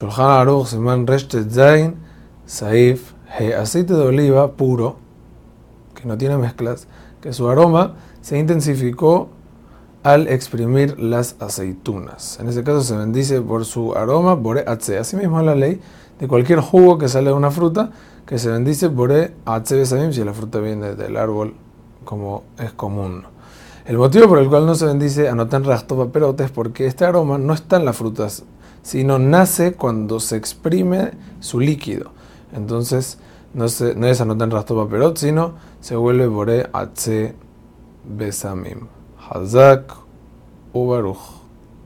Shulchan 0.00 0.30
Aruch, 0.30 0.68
Simán 0.68 1.08
Reshtet 1.08 1.50
Zain, 1.50 1.96
Saif, 2.46 3.14
He, 3.36 3.52
aceite 3.52 3.94
de 3.94 4.02
oliva 4.02 4.52
puro, 4.52 4.94
que 5.96 6.06
no 6.06 6.16
tiene 6.16 6.36
mezclas, 6.36 6.86
que 7.20 7.32
su 7.32 7.48
aroma 7.48 7.96
se 8.20 8.38
intensificó 8.38 9.28
al 10.04 10.28
exprimir 10.28 11.00
las 11.00 11.34
aceitunas. 11.40 12.38
En 12.38 12.46
ese 12.46 12.62
caso 12.62 12.82
se 12.82 12.96
bendice 12.96 13.40
por 13.40 13.64
su 13.64 13.92
aroma, 13.92 14.34
Bore 14.34 14.62
Atze. 14.68 14.98
Asimismo 14.98 15.42
la 15.42 15.56
ley 15.56 15.80
de 16.20 16.28
cualquier 16.28 16.60
jugo 16.60 16.96
que 16.96 17.08
sale 17.08 17.30
de 17.30 17.34
una 17.34 17.50
fruta, 17.50 17.90
que 18.24 18.38
se 18.38 18.50
bendice 18.52 18.86
Bore 18.86 19.34
Atze 19.46 19.74
Besamim, 19.74 20.12
si 20.12 20.22
la 20.22 20.32
fruta 20.32 20.60
viene 20.60 20.94
del 20.94 21.16
árbol, 21.16 21.56
como 22.04 22.44
es 22.56 22.72
común. 22.72 23.24
El 23.84 23.98
motivo 23.98 24.28
por 24.28 24.38
el 24.38 24.48
cual 24.48 24.64
no 24.64 24.76
se 24.76 24.86
bendice 24.86 25.28
Anotan 25.28 25.64
Rastopa 25.64 26.12
Perote 26.12 26.44
es 26.44 26.52
porque 26.52 26.86
este 26.86 27.04
aroma 27.04 27.36
no 27.36 27.52
está 27.52 27.78
en 27.78 27.84
las 27.84 27.96
frutas 27.96 28.44
sino 28.82 29.18
nace 29.18 29.74
cuando 29.74 30.20
se 30.20 30.36
exprime 30.36 31.12
su 31.40 31.60
líquido. 31.60 32.10
Entonces, 32.52 33.18
no, 33.54 33.68
se, 33.68 33.94
no 33.94 34.06
es 34.06 34.20
anotar 34.20 34.50
rasto 34.50 34.76
paperot, 34.76 35.16
sino 35.16 35.54
se 35.80 35.96
vuelve 35.96 36.26
bore 36.26 36.68
atze 36.72 37.34
besamim. 38.04 38.88
Hazak 39.30 39.92
ubaruch. 40.72 41.37